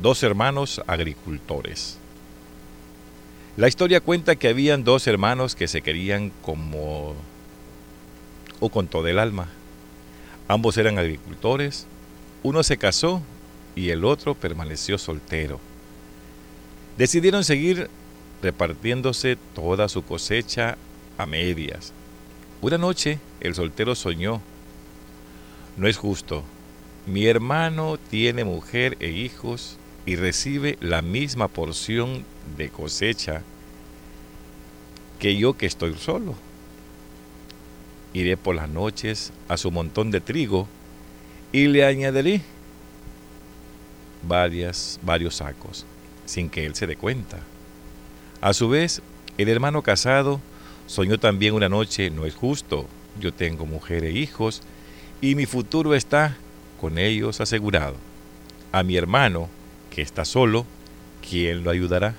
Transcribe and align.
dos 0.00 0.22
hermanos 0.22 0.82
agricultores. 0.86 1.98
La 3.56 3.68
historia 3.68 4.00
cuenta 4.00 4.34
que 4.34 4.48
habían 4.48 4.82
dos 4.82 5.06
hermanos 5.06 5.54
que 5.54 5.68
se 5.68 5.80
querían 5.80 6.32
como 6.42 7.14
o 8.58 8.68
con 8.68 8.88
todo 8.88 9.06
el 9.06 9.18
alma. 9.18 9.48
Ambos 10.48 10.76
eran 10.76 10.98
agricultores, 10.98 11.86
uno 12.42 12.62
se 12.62 12.76
casó 12.76 13.22
y 13.76 13.90
el 13.90 14.04
otro 14.04 14.34
permaneció 14.34 14.98
soltero. 14.98 15.60
Decidieron 16.98 17.44
seguir 17.44 17.88
repartiéndose 18.42 19.38
toda 19.54 19.88
su 19.88 20.04
cosecha 20.04 20.76
a 21.16 21.26
medias. 21.26 21.92
Una 22.60 22.78
noche 22.78 23.18
el 23.40 23.54
soltero 23.54 23.94
soñó, 23.94 24.40
no 25.76 25.88
es 25.88 25.96
justo, 25.96 26.42
mi 27.06 27.26
hermano 27.26 27.98
tiene 28.10 28.44
mujer 28.44 28.96
e 29.00 29.10
hijos 29.10 29.76
y 30.06 30.16
recibe 30.16 30.76
la 30.80 31.02
misma 31.02 31.48
porción 31.48 32.24
de 32.56 32.68
cosecha 32.68 33.42
que 35.18 35.36
yo 35.36 35.56
que 35.56 35.66
estoy 35.66 35.94
solo. 35.94 36.34
Iré 38.12 38.36
por 38.36 38.54
las 38.54 38.68
noches 38.68 39.32
a 39.48 39.56
su 39.56 39.70
montón 39.70 40.10
de 40.10 40.20
trigo 40.20 40.68
y 41.52 41.66
le 41.66 41.84
añadiré 41.84 42.42
varias, 44.26 44.98
varios 45.02 45.36
sacos, 45.36 45.84
sin 46.26 46.50
que 46.50 46.66
él 46.66 46.74
se 46.74 46.86
dé 46.86 46.96
cuenta. 46.96 47.38
A 48.40 48.52
su 48.52 48.68
vez, 48.68 49.02
el 49.38 49.48
hermano 49.48 49.82
casado 49.82 50.40
soñó 50.86 51.18
también 51.18 51.54
una 51.54 51.68
noche, 51.68 52.10
no 52.10 52.26
es 52.26 52.34
justo, 52.34 52.86
yo 53.18 53.32
tengo 53.32 53.66
mujer 53.66 54.04
e 54.04 54.12
hijos, 54.12 54.62
y 55.20 55.34
mi 55.34 55.46
futuro 55.46 55.94
está 55.94 56.36
con 56.80 56.98
ellos 56.98 57.40
asegurado. 57.40 57.96
A 58.72 58.82
mi 58.82 58.96
hermano, 58.96 59.48
que 59.94 60.02
está 60.02 60.24
solo, 60.24 60.66
¿quién 61.28 61.62
lo 61.62 61.70
ayudará? 61.70 62.14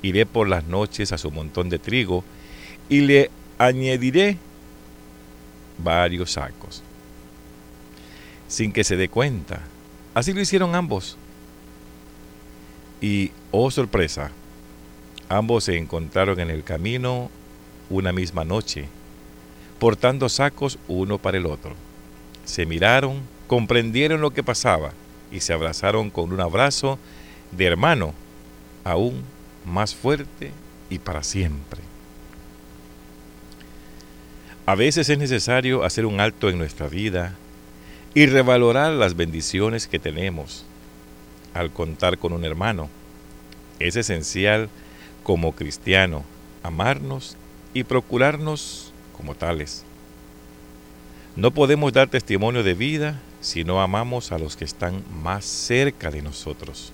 Iré 0.00 0.26
por 0.26 0.48
las 0.48 0.64
noches 0.64 1.12
a 1.12 1.18
su 1.18 1.30
montón 1.30 1.68
de 1.68 1.78
trigo 1.78 2.24
y 2.88 3.00
le 3.00 3.30
añadiré 3.58 4.38
varios 5.78 6.32
sacos. 6.32 6.82
Sin 8.46 8.72
que 8.72 8.84
se 8.84 8.96
dé 8.96 9.08
cuenta. 9.08 9.60
Así 10.14 10.32
lo 10.32 10.40
hicieron 10.40 10.74
ambos. 10.74 11.16
Y, 13.00 13.32
oh 13.50 13.70
sorpresa, 13.70 14.30
ambos 15.28 15.64
se 15.64 15.78
encontraron 15.78 16.38
en 16.38 16.50
el 16.50 16.62
camino 16.62 17.30
una 17.90 18.12
misma 18.12 18.44
noche, 18.44 18.86
portando 19.80 20.28
sacos 20.28 20.78
uno 20.86 21.18
para 21.18 21.38
el 21.38 21.46
otro. 21.46 21.74
Se 22.44 22.66
miraron, 22.66 23.20
comprendieron 23.48 24.20
lo 24.20 24.30
que 24.30 24.44
pasaba 24.44 24.92
y 25.32 25.40
se 25.40 25.52
abrazaron 25.52 26.10
con 26.10 26.32
un 26.32 26.40
abrazo 26.40 26.98
de 27.50 27.64
hermano, 27.64 28.14
aún 28.84 29.22
más 29.64 29.94
fuerte 29.94 30.52
y 30.90 30.98
para 30.98 31.22
siempre. 31.22 31.80
A 34.66 34.74
veces 34.74 35.08
es 35.08 35.18
necesario 35.18 35.84
hacer 35.84 36.06
un 36.06 36.20
alto 36.20 36.48
en 36.48 36.58
nuestra 36.58 36.86
vida 36.88 37.34
y 38.14 38.26
revalorar 38.26 38.92
las 38.92 39.16
bendiciones 39.16 39.88
que 39.88 39.98
tenemos 39.98 40.64
al 41.54 41.70
contar 41.70 42.18
con 42.18 42.32
un 42.32 42.44
hermano. 42.44 42.88
Es 43.78 43.96
esencial 43.96 44.68
como 45.22 45.52
cristiano 45.52 46.24
amarnos 46.62 47.36
y 47.74 47.84
procurarnos 47.84 48.92
como 49.16 49.34
tales. 49.34 49.84
No 51.34 51.50
podemos 51.50 51.92
dar 51.92 52.08
testimonio 52.08 52.62
de 52.62 52.74
vida 52.74 53.20
si 53.42 53.64
no 53.64 53.82
amamos 53.82 54.32
a 54.32 54.38
los 54.38 54.56
que 54.56 54.64
están 54.64 55.04
más 55.22 55.44
cerca 55.44 56.10
de 56.10 56.22
nosotros. 56.22 56.92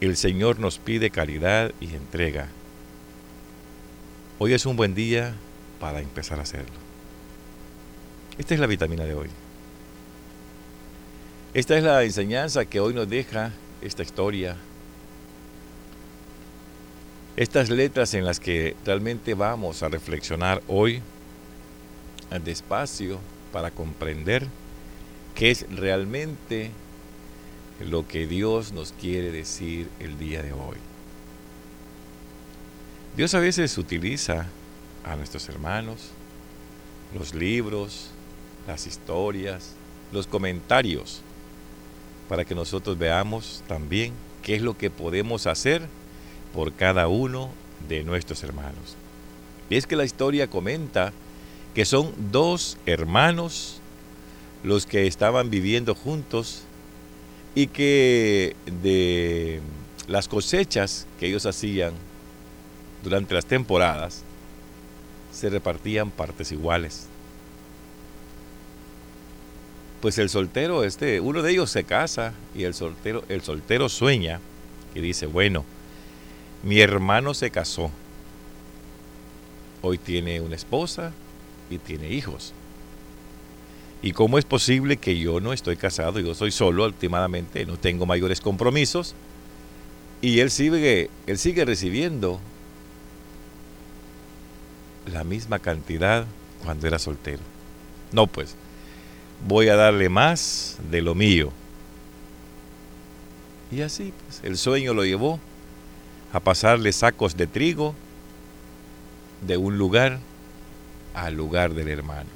El 0.00 0.16
Señor 0.16 0.58
nos 0.58 0.78
pide 0.78 1.10
caridad 1.10 1.72
y 1.80 1.94
entrega. 1.94 2.48
Hoy 4.38 4.54
es 4.54 4.64
un 4.64 4.76
buen 4.76 4.94
día 4.94 5.34
para 5.80 6.00
empezar 6.00 6.38
a 6.38 6.42
hacerlo. 6.42 6.76
Esta 8.38 8.54
es 8.54 8.60
la 8.60 8.66
vitamina 8.66 9.04
de 9.04 9.14
hoy. 9.14 9.28
Esta 11.52 11.76
es 11.76 11.82
la 11.82 12.02
enseñanza 12.04 12.64
que 12.64 12.80
hoy 12.80 12.94
nos 12.94 13.08
deja 13.08 13.52
esta 13.82 14.02
historia. 14.02 14.56
Estas 17.36 17.68
letras 17.68 18.14
en 18.14 18.24
las 18.24 18.40
que 18.40 18.76
realmente 18.84 19.34
vamos 19.34 19.82
a 19.82 19.88
reflexionar 19.88 20.62
hoy 20.68 21.02
despacio 22.44 23.18
para 23.52 23.70
comprender 23.70 24.46
qué 25.36 25.50
es 25.50 25.66
realmente 25.70 26.70
lo 27.78 28.08
que 28.08 28.26
Dios 28.26 28.72
nos 28.72 28.92
quiere 28.92 29.30
decir 29.30 29.88
el 30.00 30.18
día 30.18 30.42
de 30.42 30.52
hoy. 30.52 30.78
Dios 33.16 33.34
a 33.34 33.38
veces 33.38 33.76
utiliza 33.76 34.46
a 35.04 35.14
nuestros 35.14 35.48
hermanos 35.48 36.08
los 37.16 37.34
libros, 37.34 38.08
las 38.66 38.86
historias, 38.86 39.74
los 40.10 40.26
comentarios, 40.26 41.20
para 42.30 42.44
que 42.44 42.54
nosotros 42.54 42.98
veamos 42.98 43.62
también 43.68 44.14
qué 44.42 44.56
es 44.56 44.62
lo 44.62 44.76
que 44.76 44.90
podemos 44.90 45.46
hacer 45.46 45.86
por 46.54 46.72
cada 46.72 47.08
uno 47.08 47.50
de 47.88 48.04
nuestros 48.04 48.42
hermanos. 48.42 48.96
Y 49.68 49.76
es 49.76 49.86
que 49.86 49.96
la 49.96 50.04
historia 50.04 50.48
comenta 50.48 51.12
que 51.74 51.84
son 51.84 52.12
dos 52.32 52.78
hermanos 52.86 53.80
los 54.66 54.84
que 54.84 55.06
estaban 55.06 55.48
viviendo 55.48 55.94
juntos 55.94 56.64
y 57.54 57.68
que 57.68 58.56
de 58.82 59.60
las 60.08 60.26
cosechas 60.26 61.06
que 61.20 61.28
ellos 61.28 61.46
hacían 61.46 61.94
durante 63.04 63.32
las 63.32 63.46
temporadas 63.46 64.24
se 65.32 65.50
repartían 65.50 66.10
partes 66.10 66.50
iguales. 66.50 67.06
Pues 70.00 70.18
el 70.18 70.28
soltero, 70.28 70.82
este, 70.82 71.20
uno 71.20 71.42
de 71.42 71.52
ellos 71.52 71.70
se 71.70 71.84
casa 71.84 72.32
y 72.52 72.64
el 72.64 72.74
soltero, 72.74 73.22
el 73.28 73.42
soltero 73.42 73.88
sueña 73.88 74.40
y 74.96 75.00
dice, 75.00 75.26
bueno, 75.26 75.64
mi 76.64 76.80
hermano 76.80 77.34
se 77.34 77.52
casó. 77.52 77.92
Hoy 79.80 79.96
tiene 79.96 80.40
una 80.40 80.56
esposa, 80.56 81.12
y 81.70 81.78
tiene 81.78 82.10
hijos. 82.10 82.52
¿Y 84.02 84.12
cómo 84.12 84.38
es 84.38 84.44
posible 84.44 84.98
que 84.98 85.18
yo 85.18 85.40
no 85.40 85.52
estoy 85.52 85.76
casado, 85.76 86.20
yo 86.20 86.34
soy 86.34 86.50
solo, 86.50 86.84
últimamente 86.84 87.64
no 87.66 87.76
tengo 87.76 88.06
mayores 88.06 88.40
compromisos? 88.40 89.14
Y 90.20 90.40
él 90.40 90.50
sigue, 90.50 91.10
él 91.26 91.38
sigue 91.38 91.64
recibiendo 91.64 92.40
la 95.12 95.24
misma 95.24 95.58
cantidad 95.58 96.26
cuando 96.64 96.86
era 96.86 96.98
soltero. 96.98 97.40
No, 98.12 98.26
pues, 98.26 98.54
voy 99.46 99.68
a 99.68 99.76
darle 99.76 100.08
más 100.08 100.78
de 100.90 101.02
lo 101.02 101.14
mío. 101.14 101.52
Y 103.70 103.82
así, 103.82 104.12
pues, 104.24 104.40
el 104.44 104.56
sueño 104.56 104.94
lo 104.94 105.04
llevó 105.04 105.40
a 106.32 106.40
pasarle 106.40 106.92
sacos 106.92 107.36
de 107.36 107.46
trigo 107.46 107.94
de 109.46 109.56
un 109.56 109.78
lugar 109.78 110.18
al 111.14 111.34
lugar 111.34 111.74
del 111.74 111.88
hermano. 111.88 112.35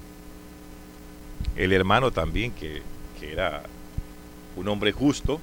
El 1.60 1.74
hermano 1.74 2.10
también, 2.10 2.52
que, 2.52 2.80
era 3.20 3.62
un 4.56 4.66
hombre 4.68 4.92
justo, 4.92 5.38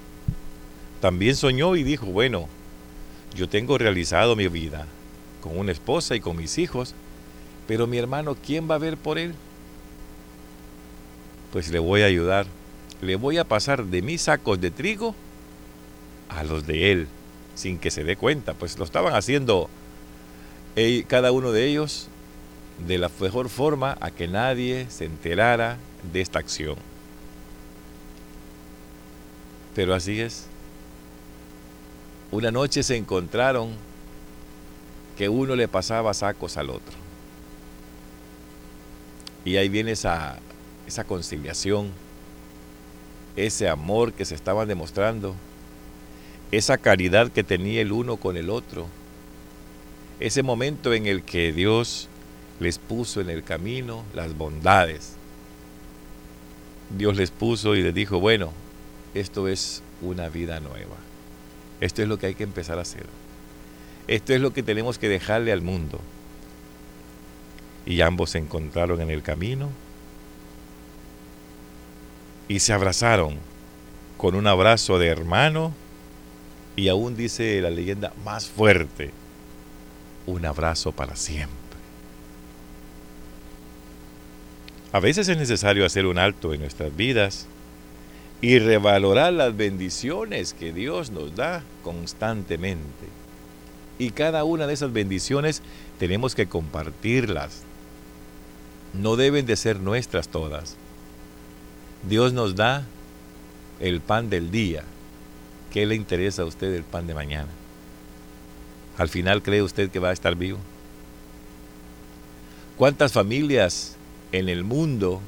también 0.99 1.35
soñó 1.35 1.75
y 1.75 1.83
dijo, 1.83 2.07
bueno, 2.07 2.47
yo 3.35 3.47
tengo 3.47 3.77
realizado 3.77 4.35
mi 4.35 4.47
vida 4.47 4.87
con 5.41 5.59
una 5.59 5.71
esposa 5.71 6.15
y 6.15 6.19
con 6.19 6.35
mis 6.35 6.57
hijos, 6.57 6.95
pero 7.67 7.85
mi 7.85 7.99
hermano, 7.99 8.35
¿quién 8.35 8.67
va 8.67 8.75
a 8.75 8.79
ver 8.79 8.97
por 8.97 9.19
él? 9.19 9.35
Pues 11.53 11.69
le 11.69 11.77
voy 11.77 12.01
a 12.01 12.05
ayudar. 12.05 12.47
Le 12.99 13.15
voy 13.15 13.37
a 13.37 13.43
pasar 13.43 13.85
de 13.85 14.01
mis 14.01 14.23
sacos 14.23 14.59
de 14.59 14.71
trigo 14.71 15.13
a 16.29 16.43
los 16.43 16.65
de 16.65 16.93
él, 16.93 17.07
sin 17.53 17.77
que 17.77 17.91
se 17.91 18.03
dé 18.03 18.15
cuenta. 18.15 18.55
Pues 18.55 18.79
lo 18.79 18.85
estaban 18.85 19.13
haciendo 19.13 19.69
cada 21.07 21.31
uno 21.31 21.51
de 21.51 21.67
ellos 21.67 22.09
de 22.85 22.97
la 22.97 23.09
mejor 23.19 23.49
forma 23.49 23.97
a 23.99 24.11
que 24.11 24.27
nadie 24.27 24.87
se 24.89 25.05
enterara 25.05 25.77
de 26.11 26.21
esta 26.21 26.39
acción. 26.39 26.75
Pero 29.75 29.93
así 29.93 30.19
es. 30.21 30.47
Una 32.31 32.51
noche 32.51 32.83
se 32.83 32.97
encontraron 32.97 33.73
que 35.17 35.29
uno 35.29 35.55
le 35.55 35.67
pasaba 35.67 36.13
sacos 36.13 36.57
al 36.57 36.69
otro. 36.69 36.95
Y 39.45 39.57
ahí 39.57 39.69
viene 39.69 39.91
esa, 39.91 40.37
conciliación, 41.07 41.91
ese 43.35 43.69
amor 43.69 44.13
que 44.13 44.25
se 44.25 44.35
estaban 44.35 44.67
demostrando, 44.67 45.35
esa 46.51 46.77
caridad 46.77 47.31
que 47.31 47.43
tenía 47.43 47.81
el 47.81 47.91
uno 47.91 48.17
con 48.17 48.35
el 48.35 48.49
otro, 48.49 48.87
ese 50.19 50.43
momento 50.43 50.93
en 50.93 51.07
el 51.07 51.23
que 51.23 51.53
Dios 51.53 52.09
les 52.59 52.79
puso 52.79 53.21
en 53.21 53.29
el 53.29 53.43
camino 53.43 54.03
las 54.13 54.37
bondades. 54.37 55.13
Dios 56.89 57.15
les 57.15 57.31
puso 57.31 57.75
y 57.75 57.81
les 57.81 57.93
dijo, 57.93 58.19
bueno, 58.19 58.51
esto 59.13 59.47
es 59.47 59.83
una 60.01 60.29
vida 60.29 60.59
nueva. 60.59 60.95
Esto 61.81 62.01
es 62.01 62.07
lo 62.07 62.17
que 62.17 62.27
hay 62.27 62.35
que 62.35 62.43
empezar 62.43 62.79
a 62.79 62.81
hacer. 62.81 63.05
Esto 64.07 64.33
es 64.33 64.41
lo 64.41 64.53
que 64.53 64.63
tenemos 64.63 64.97
que 64.97 65.09
dejarle 65.09 65.51
al 65.51 65.61
mundo. 65.61 65.99
Y 67.85 68.01
ambos 68.01 68.31
se 68.31 68.39
encontraron 68.39 69.01
en 69.01 69.09
el 69.09 69.21
camino 69.21 69.69
y 72.47 72.59
se 72.59 72.73
abrazaron 72.73 73.37
con 74.17 74.35
un 74.35 74.47
abrazo 74.47 74.97
de 74.99 75.07
hermano 75.07 75.73
y 76.75 76.89
aún 76.89 77.15
dice 77.15 77.61
la 77.61 77.69
leyenda 77.69 78.13
más 78.23 78.47
fuerte, 78.47 79.11
un 80.25 80.45
abrazo 80.45 80.91
para 80.91 81.15
siempre. 81.15 81.66
A 84.97 84.99
veces 84.99 85.29
es 85.29 85.37
necesario 85.37 85.85
hacer 85.85 86.07
un 86.07 86.17
alto 86.17 86.55
en 86.55 86.61
nuestras 86.61 86.95
vidas 86.97 87.45
y 88.41 88.57
revalorar 88.57 89.31
las 89.31 89.55
bendiciones 89.55 90.55
que 90.55 90.73
Dios 90.73 91.11
nos 91.11 91.35
da 91.35 91.61
constantemente. 91.83 93.05
Y 93.99 94.09
cada 94.09 94.43
una 94.43 94.65
de 94.65 94.73
esas 94.73 94.91
bendiciones 94.91 95.61
tenemos 95.99 96.33
que 96.33 96.47
compartirlas. 96.47 97.61
No 98.95 99.17
deben 99.17 99.45
de 99.45 99.55
ser 99.55 99.79
nuestras 99.79 100.29
todas. 100.29 100.77
Dios 102.09 102.33
nos 102.33 102.55
da 102.55 102.83
el 103.79 104.01
pan 104.01 104.31
del 104.31 104.49
día. 104.49 104.83
¿Qué 105.71 105.85
le 105.85 105.93
interesa 105.93 106.41
a 106.41 106.45
usted 106.45 106.73
el 106.73 106.83
pan 106.83 107.05
de 107.05 107.13
mañana? 107.13 107.49
¿Al 108.97 109.09
final 109.09 109.43
cree 109.43 109.61
usted 109.61 109.91
que 109.91 109.99
va 109.99 110.09
a 110.09 110.13
estar 110.13 110.35
vivo? 110.35 110.57
¿Cuántas 112.77 113.13
familias 113.13 113.96
en 114.31 114.49
el 114.49 114.63
mundo 114.63 115.21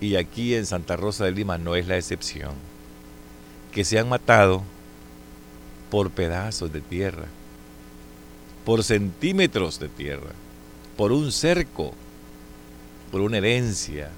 y 0.00 0.16
aquí 0.16 0.54
en 0.54 0.66
Santa 0.66 0.96
Rosa 0.96 1.24
de 1.24 1.32
Lima 1.32 1.58
no 1.58 1.74
es 1.74 1.86
la 1.86 1.96
excepción, 1.96 2.52
que 3.72 3.84
se 3.84 3.98
han 3.98 4.08
matado 4.08 4.62
por 5.90 6.10
pedazos 6.10 6.72
de 6.72 6.80
tierra, 6.80 7.26
por 8.64 8.84
centímetros 8.84 9.78
de 9.80 9.88
tierra, 9.88 10.32
por 10.96 11.12
un 11.12 11.32
cerco, 11.32 11.94
por 13.10 13.20
una 13.20 13.38
herencia, 13.38 14.10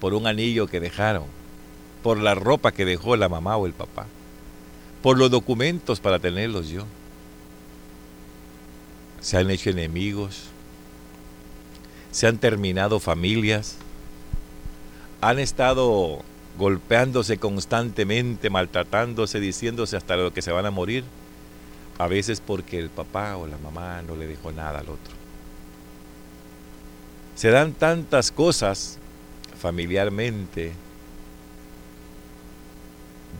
por 0.00 0.14
un 0.14 0.26
anillo 0.26 0.66
que 0.66 0.80
dejaron, 0.80 1.24
por 2.02 2.18
la 2.18 2.34
ropa 2.34 2.72
que 2.72 2.84
dejó 2.84 3.16
la 3.16 3.28
mamá 3.28 3.56
o 3.56 3.66
el 3.66 3.72
papá, 3.72 4.06
por 5.02 5.18
los 5.18 5.30
documentos 5.30 6.00
para 6.00 6.18
tenerlos 6.18 6.68
yo. 6.68 6.84
Se 9.20 9.36
han 9.36 9.50
hecho 9.50 9.70
enemigos, 9.70 10.44
se 12.10 12.26
han 12.26 12.38
terminado 12.38 13.00
familias, 13.00 13.76
han 15.20 15.38
estado 15.38 16.22
golpeándose 16.58 17.38
constantemente, 17.38 18.50
maltratándose, 18.50 19.40
diciéndose 19.40 19.96
hasta 19.96 20.16
lo 20.16 20.32
que 20.32 20.42
se 20.42 20.52
van 20.52 20.66
a 20.66 20.70
morir, 20.70 21.04
a 21.98 22.06
veces 22.06 22.40
porque 22.40 22.78
el 22.78 22.90
papá 22.90 23.36
o 23.36 23.46
la 23.46 23.58
mamá 23.58 24.02
no 24.02 24.16
le 24.16 24.26
dejó 24.26 24.52
nada 24.52 24.80
al 24.80 24.88
otro. 24.88 25.14
Se 27.34 27.50
dan 27.50 27.72
tantas 27.72 28.30
cosas 28.32 28.98
familiarmente 29.58 30.72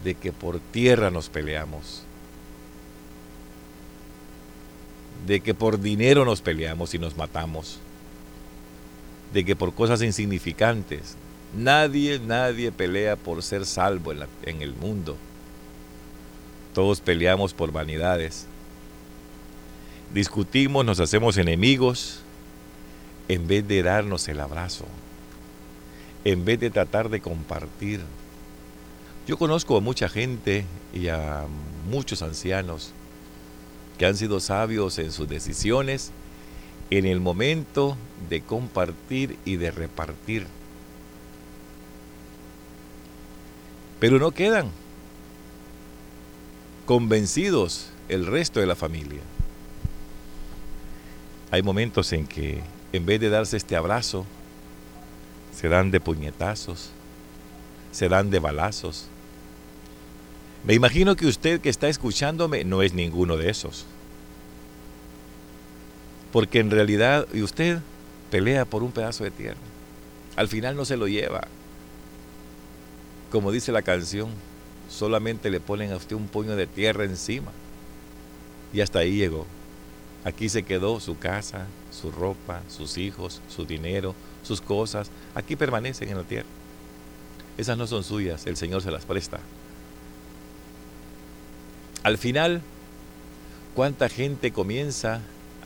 de 0.04 0.14
que 0.14 0.32
por 0.32 0.60
tierra 0.60 1.10
nos 1.10 1.28
peleamos, 1.28 2.02
de 5.26 5.40
que 5.40 5.52
por 5.52 5.80
dinero 5.80 6.24
nos 6.24 6.40
peleamos 6.40 6.94
y 6.94 6.98
nos 6.98 7.16
matamos, 7.16 7.78
de 9.32 9.44
que 9.44 9.56
por 9.56 9.74
cosas 9.74 10.02
insignificantes 10.02 11.16
Nadie, 11.52 12.20
nadie 12.20 12.70
pelea 12.70 13.16
por 13.16 13.42
ser 13.42 13.66
salvo 13.66 14.12
en, 14.12 14.24
en 14.44 14.62
el 14.62 14.72
mundo. 14.74 15.16
Todos 16.74 17.00
peleamos 17.00 17.52
por 17.52 17.72
vanidades. 17.72 18.46
Discutimos, 20.14 20.84
nos 20.84 21.00
hacemos 21.00 21.36
enemigos 21.38 22.20
en 23.28 23.48
vez 23.48 23.66
de 23.66 23.82
darnos 23.82 24.28
el 24.28 24.38
abrazo, 24.40 24.84
en 26.24 26.44
vez 26.44 26.60
de 26.60 26.70
tratar 26.70 27.08
de 27.08 27.20
compartir. 27.20 28.00
Yo 29.26 29.36
conozco 29.36 29.76
a 29.76 29.80
mucha 29.80 30.08
gente 30.08 30.66
y 30.94 31.08
a 31.08 31.46
muchos 31.90 32.22
ancianos 32.22 32.92
que 33.98 34.06
han 34.06 34.16
sido 34.16 34.38
sabios 34.38 34.98
en 34.98 35.10
sus 35.10 35.28
decisiones 35.28 36.12
en 36.90 37.06
el 37.06 37.20
momento 37.20 37.96
de 38.28 38.40
compartir 38.40 39.38
y 39.44 39.56
de 39.56 39.70
repartir. 39.70 40.46
Pero 44.00 44.18
no 44.18 44.32
quedan 44.32 44.70
convencidos 46.86 47.90
el 48.08 48.26
resto 48.26 48.60
de 48.60 48.66
la 48.66 48.74
familia. 48.74 49.20
Hay 51.52 51.62
momentos 51.62 52.12
en 52.12 52.26
que 52.26 52.62
en 52.92 53.06
vez 53.06 53.20
de 53.20 53.28
darse 53.28 53.56
este 53.56 53.76
abrazo, 53.76 54.26
se 55.54 55.68
dan 55.68 55.90
de 55.90 56.00
puñetazos, 56.00 56.90
se 57.92 58.08
dan 58.08 58.30
de 58.30 58.38
balazos. 58.38 59.06
Me 60.64 60.74
imagino 60.74 61.16
que 61.16 61.26
usted 61.26 61.60
que 61.60 61.68
está 61.68 61.88
escuchándome 61.88 62.64
no 62.64 62.82
es 62.82 62.94
ninguno 62.94 63.36
de 63.36 63.50
esos. 63.50 63.86
Porque 66.32 66.60
en 66.60 66.70
realidad 66.70 67.26
y 67.32 67.42
usted 67.42 67.80
pelea 68.30 68.64
por 68.64 68.82
un 68.82 68.92
pedazo 68.92 69.24
de 69.24 69.30
tierra. 69.30 69.58
Al 70.36 70.48
final 70.48 70.76
no 70.76 70.84
se 70.84 70.96
lo 70.96 71.08
lleva. 71.08 71.42
Como 73.30 73.52
dice 73.52 73.72
la 73.72 73.82
canción, 73.82 74.30
solamente 74.88 75.50
le 75.50 75.60
ponen 75.60 75.92
a 75.92 75.96
usted 75.96 76.16
un 76.16 76.28
puño 76.28 76.56
de 76.56 76.66
tierra 76.66 77.04
encima. 77.04 77.52
Y 78.72 78.80
hasta 78.80 79.00
ahí 79.00 79.16
llegó. 79.16 79.46
Aquí 80.24 80.48
se 80.48 80.62
quedó 80.62 81.00
su 81.00 81.18
casa, 81.18 81.66
su 81.90 82.10
ropa, 82.10 82.62
sus 82.68 82.98
hijos, 82.98 83.40
su 83.48 83.64
dinero, 83.64 84.14
sus 84.42 84.60
cosas. 84.60 85.10
Aquí 85.34 85.56
permanecen 85.56 86.08
en 86.08 86.18
la 86.18 86.24
tierra. 86.24 86.48
Esas 87.56 87.76
no 87.76 87.86
son 87.86 88.04
suyas, 88.04 88.46
el 88.46 88.56
Señor 88.56 88.82
se 88.82 88.90
las 88.90 89.04
presta. 89.04 89.40
Al 92.02 92.16
final, 92.16 92.62
¿cuánta 93.74 94.08
gente 94.08 94.52
comienza 94.52 95.20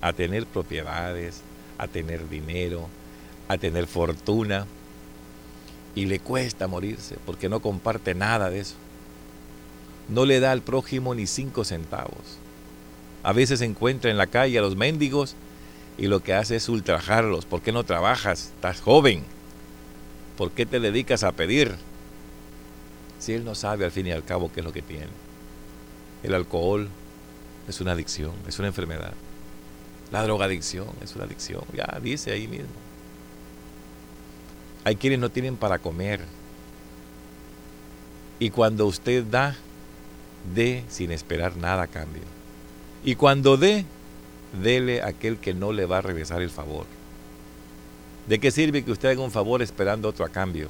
a 0.05 0.13
tener 0.13 0.47
propiedades, 0.47 1.41
a 1.79 1.89
tener 1.89 2.29
dinero, 2.29 2.89
a 3.49 3.59
tener 3.59 3.87
fortuna? 3.87 4.67
y 5.95 6.07
le 6.07 6.19
cuesta 6.19 6.67
morirse 6.67 7.17
porque 7.25 7.49
no 7.49 7.61
comparte 7.61 8.15
nada 8.15 8.51
de 8.51 8.61
eso. 8.61 8.75
No 10.09 10.25
le 10.25 10.41
da 10.41 10.53
al 10.53 10.63
prójimo 10.63 11.15
ni 11.15 11.27
cinco 11.27 11.65
centavos. 11.65 12.39
A 13.23 13.33
veces 13.33 13.61
encuentra 13.61 14.11
en 14.11 14.19
la 14.19 14.27
calle 14.27 14.59
a 14.59 14.63
los 14.63 14.77
mendigos 14.77 15.35
y 15.97 16.09
lo 16.09 16.21
que 16.21 16.35
hace 16.35 16.57
es 16.57 16.69
ultrajarlos. 16.69 17.47
¿Por 17.47 17.63
qué 17.63 17.73
no 17.73 17.85
trabajas? 17.85 18.53
Estás 18.55 18.81
joven. 18.81 19.23
¿Por 20.37 20.51
qué 20.51 20.67
te 20.67 20.81
dedicas 20.81 21.23
a 21.23 21.33
pedir? 21.33 21.77
Si 23.19 23.33
él 23.33 23.45
no 23.45 23.55
sabe 23.55 23.85
al 23.85 23.93
fin 23.93 24.07
y 24.09 24.13
al 24.13 24.25
cabo 24.25 24.51
qué 24.53 24.61
es 24.61 24.67
lo 24.67 24.73
que 24.73 24.83
tiene. 24.83 25.09
El 26.23 26.35
alcohol 26.35 26.89
es 27.69 27.81
una 27.81 27.93
adicción, 27.93 28.33
es 28.47 28.59
una 28.59 28.69
enfermedad. 28.69 29.15
La 30.11 30.23
drogadicción 30.23 30.89
es 31.03 31.15
una 31.15 31.25
adicción. 31.25 31.63
Ya 31.73 31.99
dice 32.03 32.33
ahí 32.33 32.47
mismo. 32.47 32.75
Hay 34.85 34.97
quienes 34.97 35.19
no 35.19 35.31
tienen 35.31 35.57
para 35.57 35.79
comer. 35.79 36.21
Y 38.39 38.51
cuando 38.51 38.87
usted 38.87 39.25
da, 39.25 39.57
dé 40.55 40.85
sin 40.89 41.11
esperar 41.11 41.57
nada 41.57 41.85
a 41.85 41.87
cambio. 41.87 42.23
Y 43.05 43.15
cuando 43.17 43.57
dé, 43.57 43.85
dele 44.63 45.03
a 45.03 45.09
aquel 45.09 45.39
que 45.39 45.55
no 45.55 45.73
le 45.73 45.87
va 45.87 45.99
a 45.99 46.03
regresar 46.03 46.43
el 46.43 46.51
favor. 46.51 46.87
¿De 48.27 48.39
qué 48.39 48.51
sirve 48.51 48.85
que 48.85 48.93
usted 48.93 49.11
haga 49.11 49.23
un 49.23 49.31
favor 49.31 49.63
esperando 49.63 50.09
otro 50.09 50.25
a 50.25 50.31
cambio? 50.31 50.69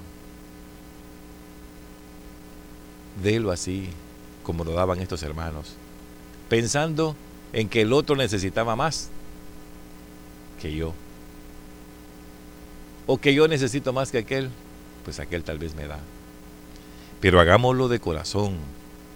Délo 3.23 3.53
así, 3.53 3.89
como 4.43 4.65
lo 4.65 4.73
daban 4.73 5.01
estos 5.01 5.23
hermanos, 5.23 5.75
pensando 6.49 7.15
en 7.53 7.69
que 7.69 7.83
el 7.83 7.93
otro 7.93 8.17
necesitaba 8.17 8.75
más 8.75 9.11
que 10.65 10.75
yo 10.75 10.95
o 13.07 13.19
que 13.19 13.35
yo 13.35 13.47
necesito 13.49 13.93
más 13.93 14.11
que 14.11 14.17
aquel, 14.17 14.49
pues 15.05 15.21
aquel 15.21 15.45
tal 15.45 15.59
vez 15.59 15.75
me 15.75 15.87
da. 15.87 15.99
Pero 17.21 17.39
hagámoslo 17.39 17.89
de 17.89 18.01
corazón, 18.01 18.57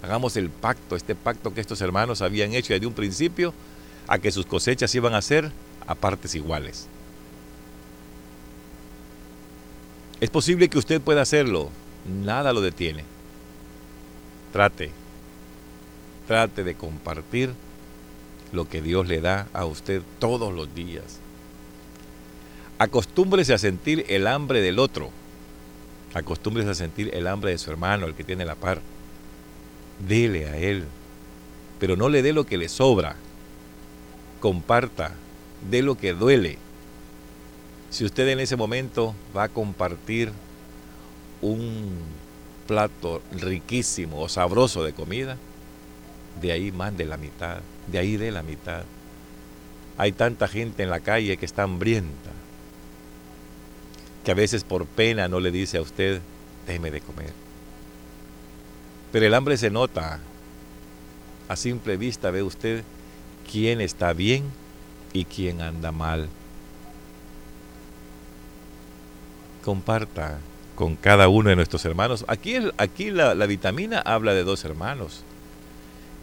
hagamos 0.03 0.37
el 0.37 0.51
pacto, 0.51 0.95
este 0.95 1.15
pacto 1.15 1.55
que 1.55 1.63
estos 1.63 1.81
hermanos 1.81 2.21
habían 2.21 2.53
hecho 2.53 2.75
desde 2.75 2.87
un 2.87 2.93
principio, 2.93 3.55
a 4.07 4.19
que 4.19 4.31
sus 4.31 4.45
cosechas 4.45 4.95
iban 4.95 5.15
a 5.15 5.23
ser 5.23 5.51
a 5.87 5.95
partes 5.95 6.35
iguales. 6.35 6.87
Es 10.21 10.29
posible 10.29 10.69
que 10.69 10.79
usted 10.79 11.01
pueda 11.01 11.23
hacerlo, 11.23 11.71
nada 12.25 12.53
lo 12.53 12.61
detiene. 12.61 13.05
Trate, 14.53 14.91
trate 16.27 16.63
de 16.63 16.75
compartir 16.75 17.55
lo 18.53 18.69
que 18.69 18.83
Dios 18.83 19.09
le 19.09 19.23
da 19.23 19.47
a 19.55 19.65
usted 19.65 20.03
todos 20.19 20.53
los 20.53 20.75
días. 20.75 21.21
Acostúmbrese 22.79 23.55
a 23.55 23.59
sentir 23.59 24.05
el 24.09 24.27
hambre 24.27 24.61
del 24.61 24.79
otro 24.79 25.11
Acostúmbrese 26.15 26.71
a 26.71 26.75
sentir 26.75 27.11
el 27.13 27.27
hambre 27.27 27.51
de 27.51 27.59
su 27.59 27.71
hermano, 27.71 28.07
el 28.07 28.15
que 28.15 28.25
tiene 28.25 28.45
la 28.45 28.55
par. 28.55 28.81
Dele 30.07 30.49
a 30.49 30.57
él. 30.57 30.85
Pero 31.79 31.97
no 31.97 32.09
le 32.09 32.23
dé 32.23 32.33
lo 32.33 32.45
que 32.45 32.57
le 32.57 32.69
sobra. 32.69 33.17
Comparta. 34.41 35.13
Dé 35.71 35.83
lo 35.83 35.97
que 35.97 36.15
duele. 36.15 36.59
Si 37.91 38.05
usted 38.05 38.29
en 38.29 38.41
ese 38.41 38.57
momento 38.57 39.15
va 39.37 39.45
a 39.45 39.49
compartir 39.49 40.33
un 41.41 41.91
plato 42.67 43.23
riquísimo 43.33 44.21
o 44.21 44.29
sabroso 44.29 44.85
de 44.85 44.93
comida, 44.93 45.37
de 46.41 46.53
ahí 46.53 46.71
mande 46.71 47.07
la 47.07 47.17
mitad, 47.17 47.59
de 47.87 47.99
ahí 47.99 48.17
dé 48.17 48.31
la 48.31 48.43
mitad. 48.43 48.83
Hay 49.97 50.13
tanta 50.13 50.49
gente 50.49 50.83
en 50.83 50.91
la 50.91 51.01
calle 51.01 51.39
que 51.39 51.47
está 51.47 51.63
hambrienta, 51.63 52.31
que 54.29 54.33
a 54.33 54.35
veces 54.35 54.63
por 54.63 54.85
pena 54.85 55.27
no 55.27 55.41
le 55.41 55.51
dice 55.51 55.79
a 55.79 55.81
usted, 55.81 56.21
déjeme 56.67 56.91
de 56.91 57.01
comer. 57.01 57.33
Pero 59.11 59.25
el 59.25 59.33
hambre 59.33 59.57
se 59.57 59.71
nota. 59.71 60.21
A 61.49 61.57
simple 61.57 61.97
vista 61.97 62.31
ve 62.31 62.43
usted 62.43 62.85
quién 63.51 63.81
está 63.81 64.13
bien 64.13 64.45
y 65.15 65.25
quién 65.25 65.63
anda 65.63 65.93
mal. 65.93 66.29
Comparta 69.65 70.41
con 70.75 70.95
cada 70.97 71.31
uno 71.31 71.49
de 71.49 71.57
nuestros 71.57 71.83
hermanos. 71.87 72.27
Aquí, 72.29 72.57
aquí 72.77 73.11
la, 73.11 73.35
la 73.35 73.47
vitamina 73.47 73.99
habla 73.99 74.35
de 74.35 74.45
dos 74.45 74.63
hermanos. 74.63 75.23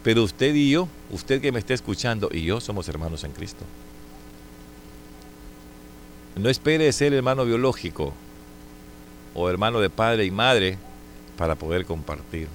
Pero 0.04 0.22
usted 0.22 0.54
y 0.54 0.70
yo, 0.70 0.86
usted 1.10 1.40
que 1.40 1.50
me 1.50 1.58
está 1.58 1.74
escuchando 1.74 2.28
y 2.30 2.44
yo 2.44 2.60
somos 2.60 2.88
hermanos 2.88 3.24
en 3.24 3.32
Cristo. 3.32 3.64
No 6.36 6.48
espere 6.48 6.92
ser 6.92 7.12
hermano 7.12 7.44
biológico 7.44 8.12
o 9.34 9.50
hermano 9.50 9.80
de 9.80 9.90
padre 9.90 10.24
y 10.24 10.30
madre 10.30 10.78
para 11.36 11.56
poder 11.56 11.84
compartir. 11.84 12.48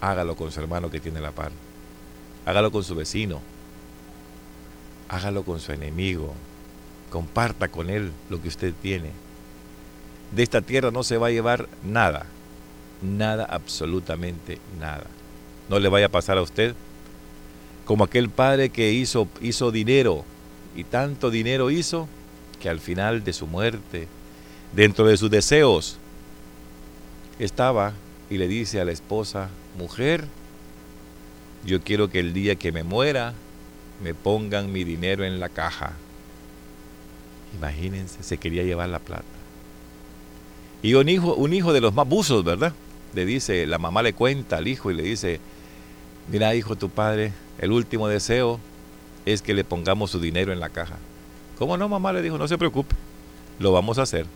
Hágalo 0.00 0.34
con 0.34 0.50
su 0.50 0.60
hermano 0.60 0.90
que 0.90 1.00
tiene 1.00 1.20
la 1.20 1.30
par. 1.30 1.52
Hágalo 2.44 2.72
con 2.72 2.82
su 2.82 2.94
vecino. 2.94 3.40
Hágalo 5.08 5.44
con 5.44 5.60
su 5.60 5.72
enemigo. 5.72 6.34
Comparta 7.10 7.68
con 7.68 7.90
él 7.90 8.10
lo 8.28 8.42
que 8.42 8.48
usted 8.48 8.74
tiene. 8.82 9.10
De 10.34 10.42
esta 10.42 10.62
tierra 10.62 10.90
no 10.90 11.04
se 11.04 11.18
va 11.18 11.28
a 11.28 11.30
llevar 11.30 11.68
nada. 11.84 12.26
Nada, 13.02 13.44
absolutamente 13.44 14.58
nada 14.80 15.06
no 15.72 15.78
le 15.78 15.88
vaya 15.88 16.06
a 16.06 16.10
pasar 16.10 16.36
a 16.36 16.42
usted. 16.42 16.74
Como 17.86 18.04
aquel 18.04 18.28
padre 18.28 18.68
que 18.68 18.92
hizo, 18.92 19.26
hizo 19.40 19.70
dinero 19.70 20.22
y 20.76 20.84
tanto 20.84 21.30
dinero 21.30 21.70
hizo 21.70 22.08
que 22.62 22.68
al 22.68 22.78
final 22.78 23.24
de 23.24 23.32
su 23.32 23.48
muerte, 23.48 24.06
dentro 24.72 25.04
de 25.04 25.16
sus 25.16 25.28
deseos, 25.28 25.98
estaba 27.40 27.92
y 28.30 28.38
le 28.38 28.46
dice 28.46 28.80
a 28.80 28.84
la 28.84 28.92
esposa, 28.92 29.48
mujer, 29.76 30.24
yo 31.66 31.82
quiero 31.82 32.08
que 32.08 32.20
el 32.20 32.32
día 32.32 32.54
que 32.54 32.70
me 32.70 32.84
muera 32.84 33.34
me 34.00 34.14
pongan 34.14 34.72
mi 34.72 34.84
dinero 34.84 35.24
en 35.24 35.40
la 35.40 35.48
caja. 35.48 35.94
Imagínense, 37.58 38.22
se 38.22 38.38
quería 38.38 38.62
llevar 38.62 38.88
la 38.88 39.00
plata. 39.00 39.24
Y 40.84 40.94
un 40.94 41.08
hijo, 41.08 41.34
un 41.34 41.52
hijo 41.52 41.72
de 41.72 41.80
los 41.80 41.92
más 41.92 42.08
buzos, 42.08 42.44
¿verdad? 42.44 42.72
Le 43.14 43.26
dice, 43.26 43.66
la 43.66 43.78
mamá 43.78 44.02
le 44.02 44.12
cuenta 44.12 44.58
al 44.58 44.68
hijo 44.68 44.92
y 44.92 44.94
le 44.94 45.02
dice, 45.02 45.40
mira 46.30 46.54
hijo, 46.54 46.76
tu 46.76 46.90
padre, 46.90 47.32
el 47.58 47.72
último 47.72 48.06
deseo 48.06 48.60
es 49.26 49.42
que 49.42 49.52
le 49.52 49.64
pongamos 49.64 50.12
su 50.12 50.20
dinero 50.20 50.52
en 50.52 50.60
la 50.60 50.68
caja. 50.68 50.96
¿Cómo 51.58 51.76
no, 51.76 51.88
mamá? 51.88 52.12
Le 52.12 52.22
dijo, 52.22 52.38
no 52.38 52.48
se 52.48 52.58
preocupe, 52.58 52.94
lo 53.58 53.72
vamos 53.72 53.98
a 53.98 54.02
hacer. 54.02 54.26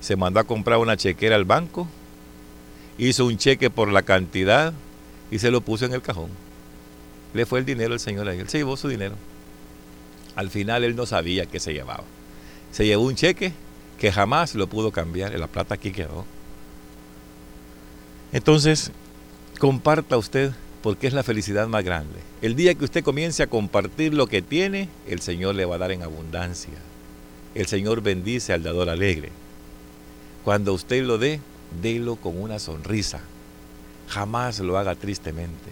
Se 0.00 0.16
mandó 0.16 0.40
a 0.40 0.44
comprar 0.44 0.78
una 0.78 0.96
chequera 0.96 1.36
al 1.36 1.44
banco, 1.44 1.86
hizo 2.98 3.26
un 3.26 3.36
cheque 3.36 3.70
por 3.70 3.90
la 3.90 4.02
cantidad 4.02 4.72
y 5.30 5.38
se 5.38 5.50
lo 5.50 5.60
puso 5.60 5.84
en 5.84 5.92
el 5.92 6.02
cajón. 6.02 6.30
Le 7.34 7.46
fue 7.46 7.58
el 7.58 7.64
dinero 7.64 7.92
al 7.92 8.00
señor 8.00 8.28
ahí, 8.28 8.38
él 8.38 8.48
se 8.48 8.58
llevó 8.58 8.76
su 8.76 8.88
dinero. 8.88 9.14
Al 10.34 10.50
final 10.50 10.84
él 10.84 10.96
no 10.96 11.04
sabía 11.04 11.46
qué 11.46 11.60
se 11.60 11.72
llevaba. 11.72 12.04
Se 12.72 12.86
llevó 12.86 13.04
un 13.04 13.16
cheque 13.16 13.52
que 13.98 14.12
jamás 14.12 14.54
lo 14.54 14.68
pudo 14.68 14.92
cambiar, 14.92 15.38
la 15.38 15.46
plata 15.46 15.74
aquí 15.74 15.90
quedó. 15.90 16.24
Entonces, 18.32 18.92
comparta 19.58 20.16
usted 20.16 20.52
porque 20.82 21.06
es 21.06 21.12
la 21.12 21.22
felicidad 21.22 21.66
más 21.68 21.84
grande. 21.84 22.18
El 22.40 22.54
día 22.54 22.74
que 22.74 22.84
usted 22.84 23.02
comience 23.02 23.42
a 23.42 23.48
compartir 23.48 24.14
lo 24.14 24.26
que 24.26 24.42
tiene, 24.42 24.88
el 25.06 25.20
Señor 25.20 25.54
le 25.54 25.64
va 25.64 25.74
a 25.74 25.78
dar 25.78 25.92
en 25.92 26.02
abundancia. 26.02 26.74
El 27.54 27.66
Señor 27.66 28.02
bendice 28.02 28.52
al 28.52 28.62
dador 28.62 28.88
alegre. 28.88 29.30
Cuando 30.44 30.72
usted 30.72 31.02
lo 31.02 31.18
dé, 31.18 31.40
délo 31.82 32.16
con 32.16 32.40
una 32.40 32.58
sonrisa. 32.58 33.20
Jamás 34.08 34.60
lo 34.60 34.78
haga 34.78 34.94
tristemente. 34.94 35.70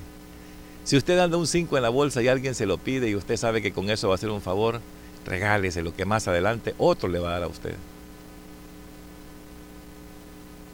Si 0.85 0.97
usted 0.97 1.19
anda 1.19 1.37
un 1.37 1.47
5 1.47 1.77
en 1.77 1.83
la 1.83 1.89
bolsa 1.89 2.23
y 2.23 2.29
alguien 2.29 2.55
se 2.55 2.67
lo 2.67 2.79
pide 2.79 3.09
y 3.09 3.17
usted 3.17 3.37
sabe 3.37 3.63
que 3.63 3.73
con 3.73 3.91
eso 3.91 4.09
va 4.09 4.15
a 4.15 4.17
hacer 4.17 4.31
un 4.31 4.43
favor, 4.43 4.81
regálese 5.25 5.83
lo 5.83 5.95
que 5.95 6.05
más 6.05 6.29
adelante 6.29 6.75
otro 6.79 7.09
le 7.09 7.19
va 7.19 7.31
a 7.31 7.33
dar 7.33 7.43
a 7.45 7.49
usted. 7.49 7.75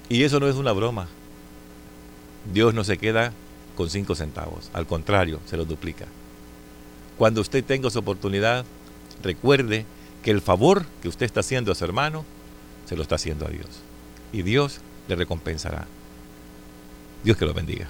Y 0.09 0.25
eso 0.25 0.41
no 0.41 0.49
es 0.49 0.57
una 0.57 0.73
broma. 0.73 1.09
Dios 2.53 2.75
no 2.75 2.85
se 2.85 2.99
queda 2.99 3.33
con 3.77 3.91
cinco 3.91 4.15
centavos. 4.15 4.71
Al 4.73 4.87
contrario, 4.87 5.41
se 5.47 5.57
lo 5.57 5.65
duplica. 5.65 6.07
Cuando 7.19 7.41
usted 7.41 7.65
tenga 7.65 7.91
su 7.91 7.99
oportunidad, 7.99 8.65
recuerde 9.23 9.85
que 10.23 10.31
el 10.31 10.41
favor 10.41 10.85
que 11.03 11.09
usted 11.09 11.27
está 11.27 11.41
haciendo 11.41 11.73
a 11.73 11.75
su 11.75 11.85
hermano, 11.85 12.25
se 12.87 12.97
lo 12.97 13.03
está 13.03 13.17
haciendo 13.17 13.47
a 13.47 13.51
Dios. 13.51 13.69
Y 14.33 14.43
Dios 14.43 14.81
le 15.09 15.17
recompensará. 15.17 15.87
Dios 17.25 17.37
que 17.37 17.47
lo 17.47 17.55
bendiga. 17.55 17.89